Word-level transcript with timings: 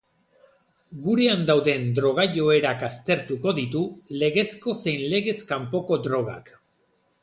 Gurean 1.03 1.43
dauden 1.49 1.85
droga-joerak 1.99 2.87
aztertuko 2.89 3.55
ditu, 3.61 3.85
legezko 4.25 4.79
zein 4.83 5.09
legez 5.17 5.41
kanpoko 5.55 6.05
drogak. 6.11 6.57